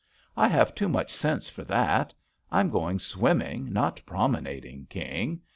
[0.35, 2.11] I have too much sense for that.
[2.51, 5.41] I'm going swimming, not promenading, King.